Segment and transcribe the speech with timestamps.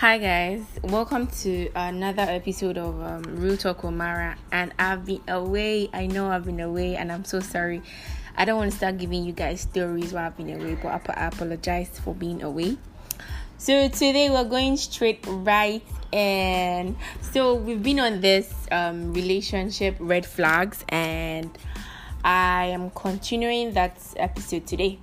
[0.00, 4.36] Hi guys, welcome to another episode of um, Real Talk Omara.
[4.52, 5.88] And I've been away.
[5.90, 7.80] I know I've been away, and I'm so sorry.
[8.36, 11.28] I don't want to start giving you guys stories while I've been away, but I
[11.28, 12.76] apologize for being away.
[13.56, 15.82] So today we're going straight right,
[16.12, 16.94] and
[17.32, 21.56] so we've been on this um, relationship red flags, and
[22.22, 24.98] I am continuing that episode today.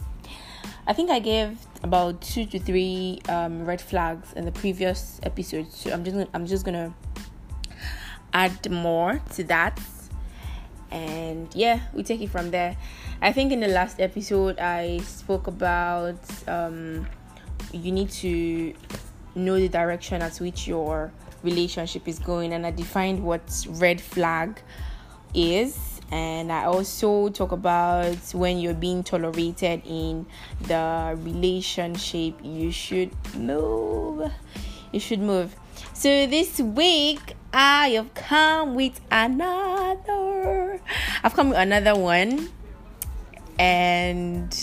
[0.86, 5.72] I think I gave about two to three um, red flags in the previous episode,
[5.72, 6.94] so I'm just I'm just gonna
[8.34, 9.80] add more to that,
[10.92, 12.76] and yeah, we take it from there.
[13.22, 16.20] I think in the last episode I spoke about
[16.50, 17.08] um,
[17.72, 18.73] you need to
[19.36, 24.62] know the direction at which your relationship is going, and I defined what red flag
[25.34, 30.27] is and I also talk about when you're being tolerated in
[30.62, 34.31] the relationship, you should move.
[34.92, 35.55] You should move.
[35.95, 40.80] So this week I have come with another.
[41.23, 42.50] I've come with another one,
[43.58, 44.55] and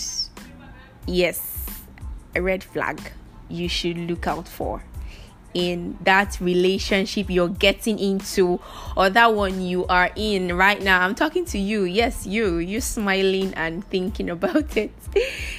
[1.05, 1.67] yes,
[2.33, 3.11] a red flag
[3.49, 4.81] you should look out for
[5.53, 8.59] in that relationship you're getting into
[8.95, 11.01] or that one you are in right now.
[11.01, 11.83] I'm talking to you.
[11.83, 12.57] Yes, you.
[12.57, 14.91] You smiling and thinking about it.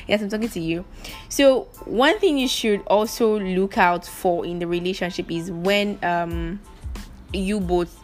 [0.06, 0.84] yes, I'm talking to you.
[1.28, 6.60] So, one thing you should also look out for in the relationship is when um
[7.32, 7.98] you both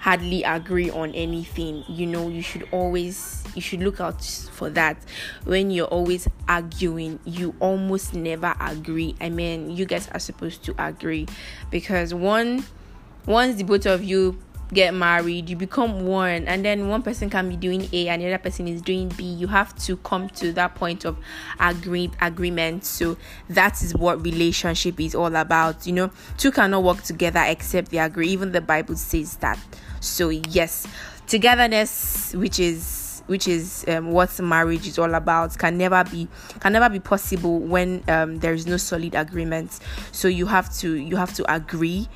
[0.00, 1.84] hardly agree on anything.
[1.88, 4.96] You know, you should always you should look out for that.
[5.44, 9.14] When you're always arguing you almost never agree.
[9.20, 11.26] I mean you guys are supposed to agree.
[11.70, 12.64] Because one
[13.26, 14.38] once the both of you
[14.72, 18.26] get married you become one and then one person can be doing a and the
[18.26, 21.16] other person is doing b you have to come to that point of
[21.58, 22.84] agree agreement.
[22.84, 23.16] So
[23.48, 26.10] that is what relationship is all about you know?
[26.38, 28.28] Two cannot work together except they agree.
[28.28, 29.58] Even the bible says that.
[30.00, 30.86] So yes
[31.26, 36.26] togetherness which is which is um, what marriage is all about can never be
[36.58, 39.78] can never be possible when um, there is no solid agreement.
[40.10, 42.08] So you have to you have to agree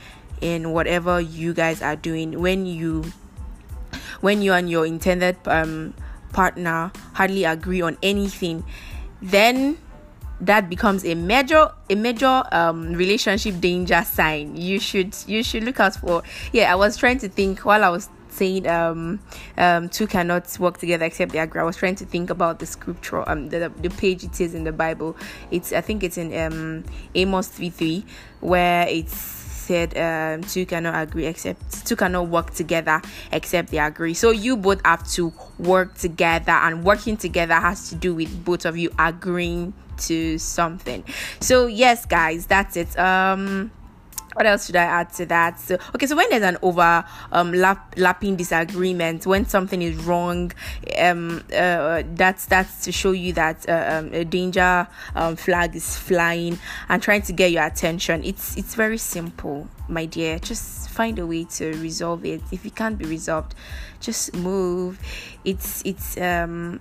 [0.44, 3.02] in whatever you guys are doing when you
[4.20, 5.94] when you and your intended um,
[6.32, 8.62] partner hardly agree on anything
[9.22, 9.78] then
[10.40, 15.80] that becomes a major a major um relationship danger sign you should you should look
[15.80, 16.22] out for
[16.52, 19.20] yeah i was trying to think while i was saying um,
[19.56, 21.60] um, two cannot work together except they agree.
[21.60, 24.64] I was trying to think about the scripture, um, the, the page it is in
[24.64, 25.16] the Bible.
[25.52, 26.84] It's I think it's in um,
[27.14, 28.04] Amos three three
[28.40, 33.00] where it's said um, two cannot agree except two cannot work together
[33.32, 34.14] except they agree.
[34.14, 38.64] So you both have to work together, and working together has to do with both
[38.66, 39.72] of you agreeing
[40.06, 41.04] to something.
[41.40, 42.98] So yes, guys, that's it.
[42.98, 43.70] Um
[44.34, 45.58] what else should I add to that?
[45.60, 50.52] So, okay, so when there's an over um lap, lapping disagreement, when something is wrong,
[50.98, 55.96] um, uh, that's that's to show you that uh, um, a danger um, flag is
[55.96, 56.58] flying
[56.88, 58.22] and trying to get your attention.
[58.24, 60.38] It's it's very simple, my dear.
[60.38, 62.42] Just find a way to resolve it.
[62.52, 63.54] If it can't be resolved,
[64.00, 65.00] just move.
[65.44, 66.80] It's it's um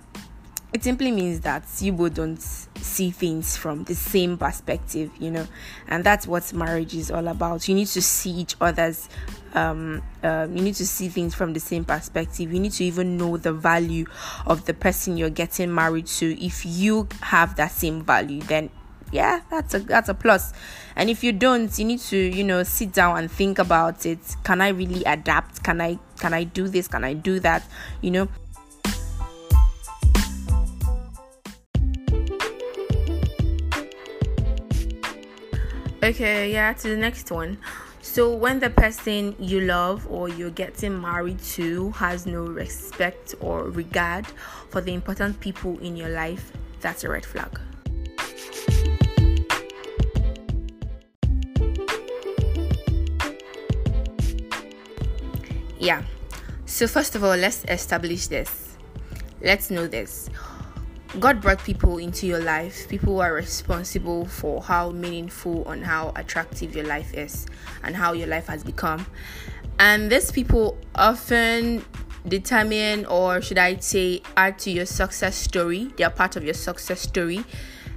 [0.74, 5.46] it simply means that you both don't see things from the same perspective, you know,
[5.86, 7.68] and that's what marriage is all about.
[7.68, 9.08] You need to see each other's,
[9.54, 12.52] um, um, you need to see things from the same perspective.
[12.52, 14.06] You need to even know the value
[14.46, 16.44] of the person you're getting married to.
[16.44, 18.68] If you have that same value, then
[19.12, 20.52] yeah, that's a that's a plus.
[20.96, 24.18] And if you don't, you need to you know sit down and think about it.
[24.42, 25.62] Can I really adapt?
[25.62, 26.88] Can I can I do this?
[26.88, 27.64] Can I do that?
[28.00, 28.28] You know
[36.04, 37.56] Okay, yeah, to the next one.
[38.02, 43.70] So, when the person you love or you're getting married to has no respect or
[43.70, 44.26] regard
[44.68, 46.52] for the important people in your life,
[46.82, 47.58] that's a red flag.
[55.78, 56.02] Yeah.
[56.66, 58.76] So, first of all, let's establish this.
[59.40, 60.28] Let's know this.
[61.20, 66.12] God brought people into your life, people who are responsible for how meaningful and how
[66.16, 67.46] attractive your life is
[67.84, 69.06] and how your life has become.
[69.78, 71.84] And these people often
[72.26, 75.92] determine, or should I say, add to your success story.
[75.96, 77.44] They are part of your success story.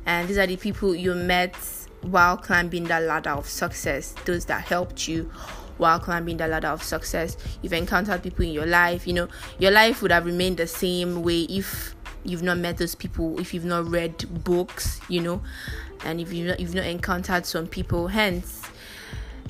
[0.06, 1.56] And these are the people you met
[2.02, 5.32] while climbing the ladder of success, those that helped you
[5.78, 7.38] while climbing the ladder of success.
[7.62, 9.28] You've encountered people in your life, you know,
[9.60, 11.96] your life would have remained the same way if
[12.28, 15.42] you've not met those people, if you've not read books, you know,
[16.06, 18.62] and if you've not, you've not encountered some people, hence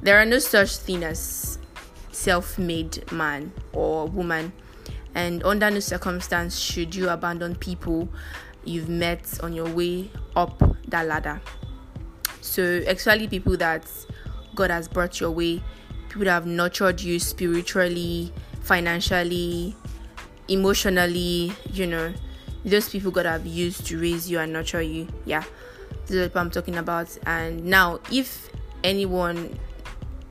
[0.01, 1.57] there are no such thing as
[2.11, 4.51] self-made man or woman.
[5.15, 8.07] And under no circumstance should you abandon people
[8.63, 11.41] you've met on your way up that ladder.
[12.41, 13.89] So actually, people that
[14.57, 15.61] god has brought your way
[16.09, 19.75] people that have nurtured you spiritually financially
[20.47, 22.11] emotionally you know
[22.67, 25.07] those people god have used to raise you and nurture you.
[25.25, 25.43] Yeah.
[26.05, 27.17] This is what i'm talking about.
[27.25, 28.49] And now if
[28.83, 29.57] anyone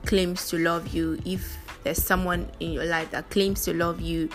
[0.05, 4.29] claims to love you if there's someone in your life that claims to love you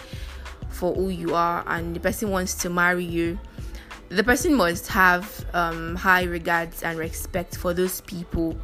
[0.69, 3.39] for who you are and the person wants to marry you
[4.09, 8.57] the person must have um, high regards and respect for those people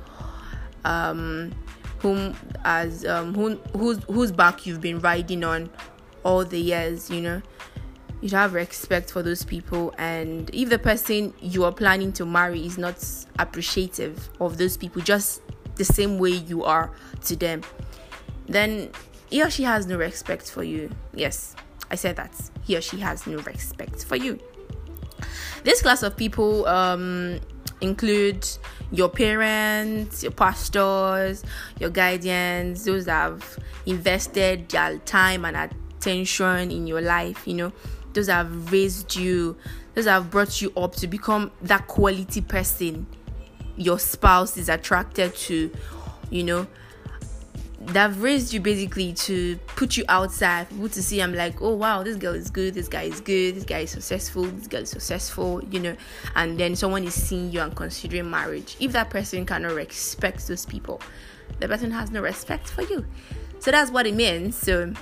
[0.83, 1.51] um,
[2.00, 2.36] whom
[2.66, 5.69] as um, whose back you've been riding on
[6.24, 7.42] all the years you know
[8.22, 9.94] you have respect for those people.
[9.98, 13.04] And if the person you are planning to marry is not
[13.40, 15.42] appreciative of those people just
[15.75, 16.92] the same way you are
[17.24, 17.62] to them
[18.48, 18.90] then
[19.30, 20.90] he or she has no respect for you.
[21.14, 21.56] Yes
[21.90, 22.31] I said that.
[22.64, 24.40] He or she has no respect for you.
[25.64, 27.40] This class of people um,
[27.81, 28.48] include
[28.92, 31.44] your parents, your pastors,
[31.80, 37.74] your guardians, those that have invested their time and attention in your life, you know,
[38.18, 39.56] those that have raised you,
[39.94, 43.06] those that have brought you up to become that quality person
[43.78, 45.72] your spouse is attracted to,
[46.31, 46.66] you know?
[47.80, 50.68] That raised you basically to put you outside.
[50.68, 53.56] People to see i'm like oh wow this girl is good this guy is good
[53.56, 55.96] this guy is successful this girl is successful you know?
[56.36, 58.75] And then someone is seeing you and considering marriage.
[58.80, 61.02] If that person cannot respect those people
[61.60, 63.06] the person has no respect for you.
[63.60, 64.58] So that's what it means.
[64.58, 64.94] So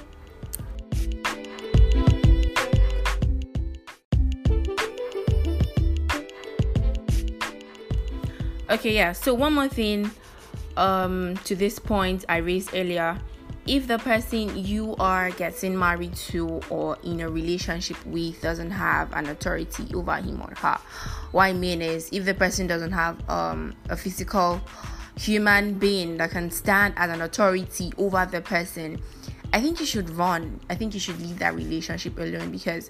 [8.75, 10.11] okay yeah so one more thing
[10.75, 13.17] um to this point I raised earlier,
[13.65, 19.13] if the person you are getting married to or in a relationship with doesn't have
[19.13, 20.77] an authority over him or her,
[21.31, 24.61] what I mean is if the person doesn't have um a physical
[25.17, 29.01] human being that can stand as an authority over the person,
[29.53, 30.59] I think you should run.
[30.69, 32.89] I think you should leave that relationship alone because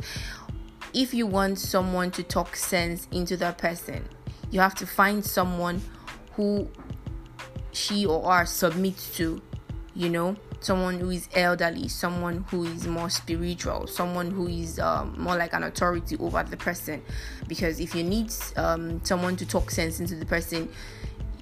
[0.96, 4.10] if you want someone to talk sense into that person,
[4.56, 5.82] you have to find someone
[6.36, 6.66] who
[7.74, 9.42] she or her submits to,
[9.94, 15.14] you know, someone who is elderly, someone who is more spiritual, someone who is um,
[15.18, 17.02] more like an authority over the person.
[17.50, 20.70] Because if you need um, someone to talk sense into the person,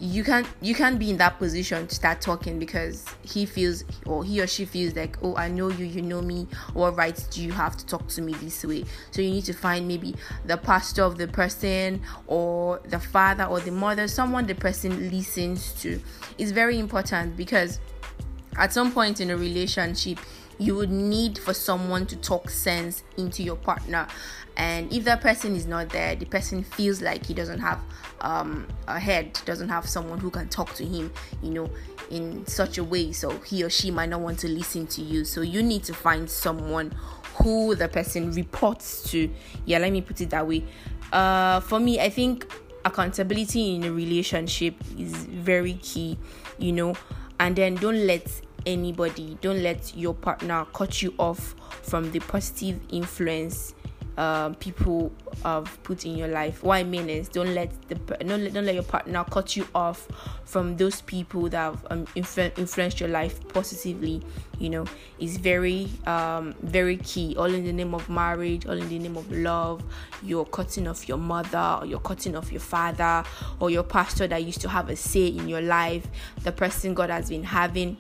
[0.03, 4.21] you can't you can't be in that position to start talking because he feels or
[4.21, 6.47] he or she feels like oh i know you you know me.
[6.73, 8.83] What rights do you have to talk to me this way?
[9.11, 10.15] So you need to find maybe
[10.45, 15.73] the pastor of the person or the father or the mother someone the person listens
[15.81, 16.01] to.
[16.38, 17.79] Is very important because
[18.57, 20.19] at some point in a relationship
[20.57, 24.07] you would need for someone to talk sense into your partner.
[24.55, 27.79] And if that person is not there the person feels like he doesn't have
[28.21, 31.11] um, a head doesn't have someone who can talk to him
[31.41, 31.69] you know
[32.11, 33.11] in such a way.
[33.11, 35.25] So he or she might not want to listen to you.
[35.25, 36.94] So you need to find someone
[37.35, 39.29] who the person reports to.
[39.65, 40.63] Yeah let me put it that way.
[41.11, 42.51] Uh, for me i think
[42.85, 46.18] accountability in a relationship is very key
[46.57, 46.95] you know.
[47.39, 48.28] And then don't let
[48.65, 53.73] anybody don't let your partner cut you off from the positive influence
[54.17, 55.11] um, people
[55.43, 56.63] have put in your life.
[56.63, 60.07] What I mean is, don't let the don't don't let your partner cut you off
[60.45, 64.21] from those people that have um, influ- influenced your life positively.
[64.59, 64.85] You know,
[65.19, 67.35] it's very um, very key.
[67.37, 69.83] All in the name of marriage, all in the name of love.
[70.21, 73.23] You're cutting off your mother, or you're cutting off your father,
[73.59, 76.07] or your pastor that used to have a say in your life.
[76.43, 77.97] The person God has been having,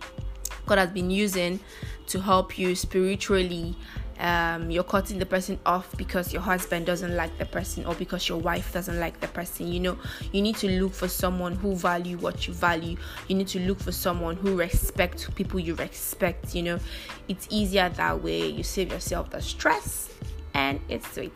[0.65, 1.59] God has been using
[2.07, 3.75] to help you spiritually
[4.19, 8.29] um, you're cutting the person off because your husband doesn't like the person or because
[8.29, 9.67] your wife doesn't like the person.
[9.67, 9.97] You know
[10.31, 12.97] you need to look for someone who value what you value.
[13.27, 16.79] You need to look for someone who respect people you respect you know.
[17.27, 18.47] It's easier that way.
[18.47, 20.09] You save yourself the stress
[20.53, 21.33] and it's sweet.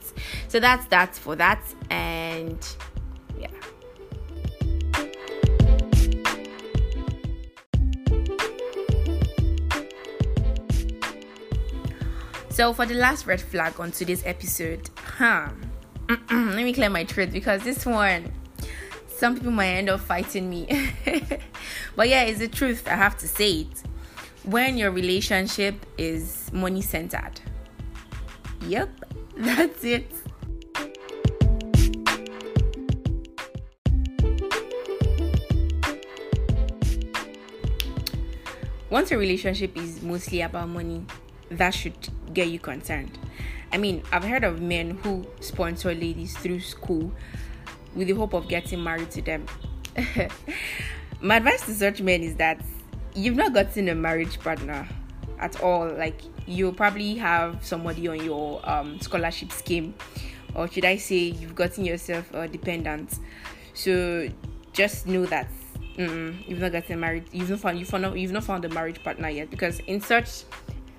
[0.47, 1.61] So that's that for that.
[1.89, 2.59] And
[12.57, 15.49] So for the last red flag on today's episode, huh?
[16.09, 18.31] let me clear my throat because this one,
[19.09, 20.65] some people might end up fighting me.
[21.95, 22.87] but yeah, it's the truth.
[22.87, 23.83] I have to say it.
[24.43, 27.39] When your relationship is money centered.
[28.65, 28.89] Yep,
[29.37, 30.11] that's it.
[38.89, 41.05] once a relationship is mostly about money,
[41.49, 41.95] that should
[42.33, 43.17] get you concerned.
[43.71, 47.11] I mean, I've heard of men who sponsor ladies through school
[47.95, 49.45] with the hope of getting married to them.
[51.21, 52.61] My advice to such men is that
[53.15, 54.87] you've not gotten a marriage partner
[55.39, 55.89] at all.
[55.89, 59.95] Like you probably have somebody on your um, scholarship scheme,
[60.55, 63.19] or should I say, you've gotten yourself a dependent.
[63.73, 64.29] So
[64.73, 65.49] just know that
[65.97, 67.25] you've not gotten married.
[67.31, 70.43] You've not found you've found you've not found a marriage partner yet because in such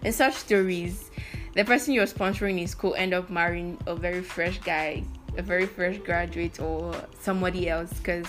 [0.04, 1.10] in such stories,
[1.54, 5.02] the person you're sponsoring in school end up marrying a very fresh guy,
[5.36, 8.26] a very fresh graduate, or somebody else because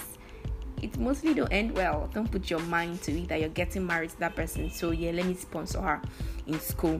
[0.81, 2.09] it mostly don't end well.
[2.13, 4.69] Don't put your mind to it that you're getting married to that person.
[4.71, 6.01] So yeah, let me sponsor her
[6.47, 6.99] in school.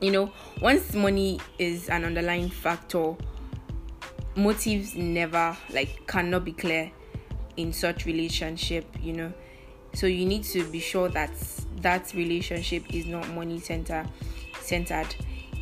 [0.00, 3.14] You know, once money is an underlying factor,
[4.34, 6.90] motives never like cannot be clear
[7.56, 8.86] in such relationship.
[9.00, 9.32] You know,
[9.94, 11.32] so you need to be sure that
[11.82, 14.06] that relationship is not money center
[14.60, 15.14] centered.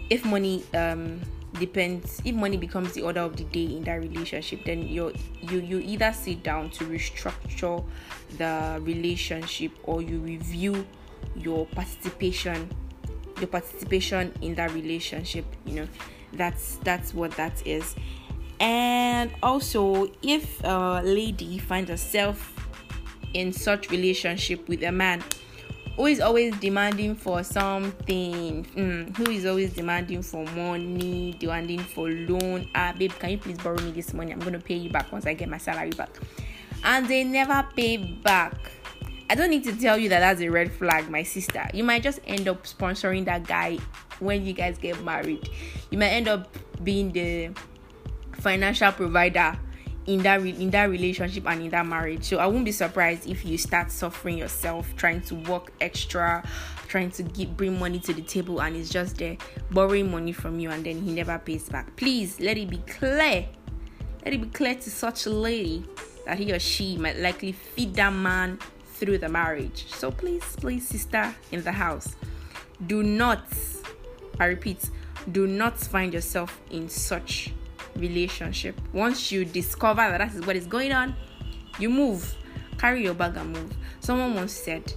[0.08, 1.20] If money um
[1.58, 5.58] depends if money becomes the order of the day in that relationship then you you
[5.60, 7.84] you either sit down to restructure
[8.38, 10.86] the relationship or you review
[11.34, 12.70] your participation
[13.38, 15.88] your participation in that relationship you know
[16.34, 17.96] that's that's what that is
[18.60, 22.54] and also if a lady finds herself
[23.34, 25.22] in such relationship with a man
[26.00, 28.64] who is always demanding for something?
[28.74, 32.66] Mm, who is always demanding for money demanding for loan?
[32.74, 34.32] Ah babe can you please borrow me this money?
[34.32, 36.08] I'm gonna pay you back once i get my salary back.
[36.84, 38.54] And they never pay back.
[39.28, 41.68] I don't need to tell you that that's a red flag my sister.
[41.74, 43.76] You might just end up sponsoring that guy
[44.20, 45.50] when you guys get married.
[45.90, 46.48] You might end up
[46.82, 47.50] being the
[48.32, 49.54] financial provider
[50.10, 52.24] in that re- in that relationship and in that marriage.
[52.24, 56.42] So I won't be surprised if you start suffering yourself, trying to work extra,
[56.88, 59.36] trying to get bring money to the table, and it's just there
[59.70, 61.94] borrowing money from you, and then he never pays back.
[61.96, 63.46] Please let it be clear.
[64.24, 65.84] Let it be clear to such a lady
[66.26, 68.58] that he or she might likely feed that man
[68.94, 69.86] through the marriage.
[69.92, 72.16] So please, please, sister in the house,
[72.86, 73.44] do not,
[74.38, 74.90] I repeat,
[75.32, 77.52] do not find yourself in such
[77.96, 78.80] relationship.
[78.92, 81.14] Once you discover that that is what is going on,
[81.78, 82.34] you move.
[82.78, 83.76] Carry your bag and move.
[84.00, 84.92] Someone once said,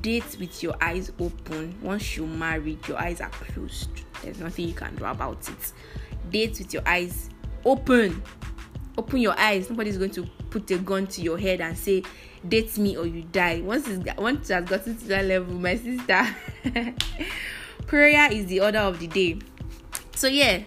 [0.00, 1.74] date with your eyes open.
[1.82, 3.90] Once you're married, your eyes are closed.
[4.22, 5.72] There's nothing you can do about it.
[6.30, 7.30] Date with your eyes
[7.64, 8.22] open.
[8.98, 9.70] Open your eyes.
[9.70, 12.02] Nobody's going to put a gun to your head and say,
[12.46, 13.60] date me or you die.
[13.60, 16.26] Once it's once it has gotten to that level, my sister.
[17.86, 19.38] prayer is the order of the day.
[20.14, 20.62] So yeah,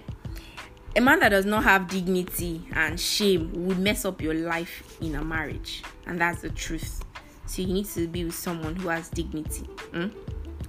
[0.95, 5.15] a man that does not have dignity and shame would mess up your life in
[5.15, 7.03] a marriage, and that's the truth.
[7.45, 9.65] So you need to be with someone who has dignity.
[9.91, 10.07] Hmm?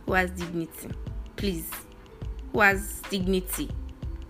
[0.05, 0.91] Who has dignity,
[1.37, 1.71] please.
[2.53, 3.71] Who has dignity,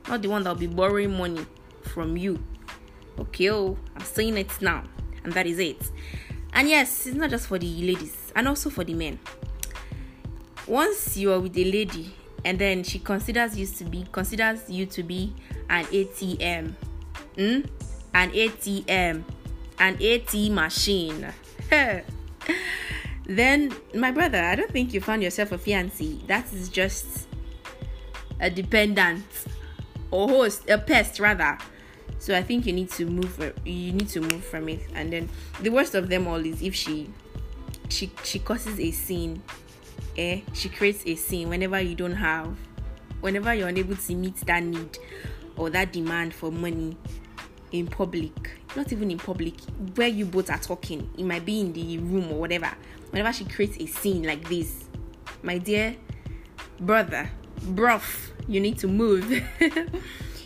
[0.08, 1.46] not the one that will be borrowing money
[1.82, 2.42] from you.
[3.18, 4.84] Okay, oh, I'm saying it now,
[5.24, 5.90] and that is it.
[6.52, 9.18] And yes, it's not just for the ladies, and also for the men.
[10.66, 12.12] Once you are with a lady
[12.44, 15.32] and then she considers you to be considers you to be
[15.68, 16.75] an ATM,
[17.37, 17.68] mm?
[18.14, 19.25] an ATM,
[19.78, 21.32] an AT machine.
[23.26, 26.26] then, my brother, I don't think you found yourself a fiancé.
[26.26, 27.28] That is just
[28.40, 29.25] a dependent
[30.11, 31.58] or host, a pest rather.
[32.18, 33.54] So I think you need to move.
[33.64, 34.80] You need to move from it.
[34.94, 35.28] And then
[35.61, 37.11] the worst of them all is if she,
[37.88, 39.42] she, she causes a scene
[40.18, 42.56] eh, she creates a scene whenever you don't have,
[43.20, 44.99] whenever you're unable to meet that need
[45.56, 46.96] or that demand for money
[47.72, 49.54] in public, not even in public,
[49.94, 52.70] where you both are talking, it might be in the room or whatever.
[53.10, 54.84] Whenever she creates a scene like this,
[55.42, 55.96] my dear
[56.80, 58.02] brother, bruv,
[58.48, 59.30] you need to move.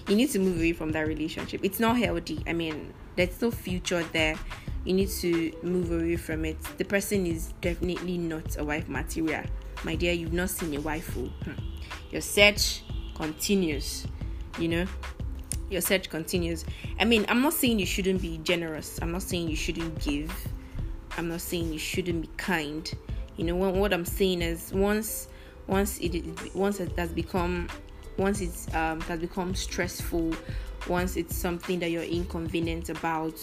[0.09, 1.61] you need to move away from that relationship.
[1.65, 2.43] It's not healthy.
[2.47, 4.37] I mean, there's no future there
[4.85, 6.59] you need to move away from it.
[6.79, 9.45] The person is definitely not a wife material.
[9.85, 11.13] My dear, you've not seen a wife.
[11.15, 11.53] Hmm.
[12.11, 12.83] Your search
[13.15, 14.07] continues,
[14.59, 14.87] you know.
[15.71, 16.65] Your search continues.
[16.99, 18.99] I mean, I'm not saying you shouldn't be generous.
[19.01, 20.33] I'm not saying you shouldn't give.
[21.17, 22.93] I'm not saying you shouldn't be kind.
[23.37, 25.29] You know, what I'm saying is once
[25.67, 27.69] once it once it has become
[28.17, 30.35] once it's um, has become stressful,
[30.89, 33.41] once it's something that you're inconvenient about,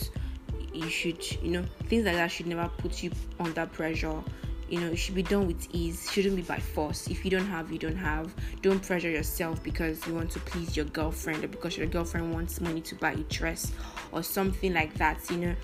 [0.73, 4.21] you should you know things like that should never put you under pressure
[4.69, 6.09] you know it should be done with ease.
[6.11, 7.07] Shouldn't be by force.
[7.07, 8.33] If you don't have you don't have.
[8.61, 12.59] Don't pressure yourself because you want to please your girlfriend or because your girlfriend wants
[12.61, 13.71] money to buy a dress
[14.11, 15.55] or something like that you know.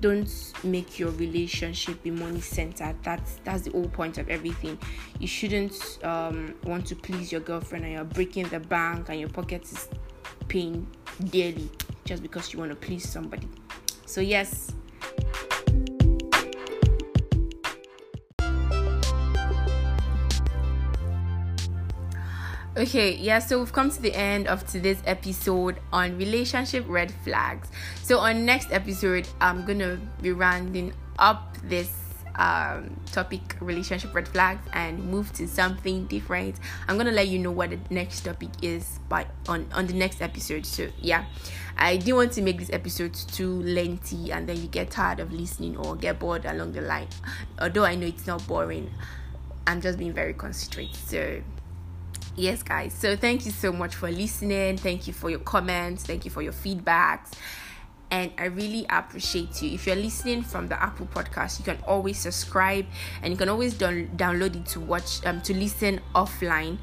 [0.00, 2.96] Don't make your relationship be money centered.
[3.02, 4.78] That's that's the whole point of everything.
[5.18, 9.28] You shouldn't um, want to please your girlfriend and you're breaking the bank and your
[9.28, 9.88] pocket is
[10.48, 10.86] paying
[11.30, 11.70] dearly
[12.04, 13.48] just because you want to please somebody.
[14.06, 14.72] So yes
[22.74, 27.68] Okay, yeah, so we've come to the end of today's episode on relationship red flags.
[28.02, 31.92] So, on next episode, I'm gonna be rounding up this
[32.36, 36.56] um, topic relationship red flags and move to something different.
[36.88, 40.22] I'm gonna let you know what the next topic is by on on the next
[40.22, 40.64] episode.
[40.64, 41.26] So, yeah,
[41.76, 45.30] I didn't want to make this episode too lengthy and then you get tired of
[45.30, 47.08] listening or get bored along the line.
[47.60, 48.90] Although I know it's not boring,
[49.66, 50.96] I'm just being very concentrated.
[50.96, 51.42] So,
[52.36, 56.24] yes guys so thank you so much for listening thank you for your comments thank
[56.24, 57.32] you for your feedbacks
[58.12, 59.70] and I really appreciate you.
[59.72, 62.84] If you're listening from the Apple Podcast, you can always subscribe
[63.22, 66.76] and you can always don- download it to watch um to listen offline.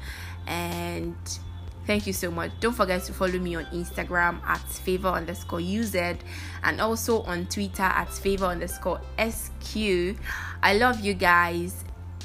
[0.48, 1.14] And
[1.86, 2.50] thank you so much.
[2.58, 5.94] Don't forget to follow me on Instagram at favor underscore UZ
[6.64, 10.16] and also on Twitter at favor underscore SQ.
[10.64, 11.84] I love you guys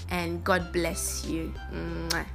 [0.09, 1.53] and God bless you.
[1.71, 2.34] Mwah.